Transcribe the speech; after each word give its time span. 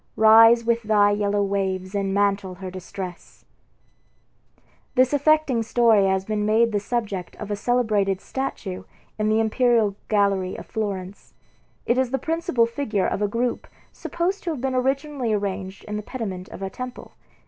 Rise 0.17 0.65
with 0.65 0.81
thy 0.81 1.11
yellow 1.11 1.43
waves, 1.43 1.93
and 1.93 2.11
mantle 2.11 2.55
her 2.55 2.71
distress." 2.71 3.45
Childe 3.45 4.61
Harold, 4.65 4.99
IV. 4.99 5.05
79. 5.05 5.05
This 5.05 5.13
affecting 5.13 5.61
story 5.61 6.05
has 6.07 6.25
been 6.25 6.43
made 6.43 6.71
the 6.71 6.79
subject 6.79 7.35
of 7.35 7.51
a 7.51 7.55
celebrated 7.55 8.19
statue 8.19 8.85
in 9.19 9.29
the 9.29 9.39
imperial 9.39 9.93
gallery 10.07 10.55
of 10.55 10.65
Florence. 10.65 11.35
It 11.85 11.99
is 11.99 12.09
the 12.09 12.17
principal 12.17 12.65
figure 12.65 13.05
of 13.05 13.21
a 13.21 13.27
group 13.27 13.67
supposed 13.91 14.43
to 14.45 14.49
have 14.49 14.59
been 14.59 14.73
originally 14.73 15.33
arranged 15.33 15.83
in 15.83 15.97
the 15.97 16.01
pediment 16.01 16.49
of 16.49 16.63
a 16.63 16.71
temple. 16.71 17.11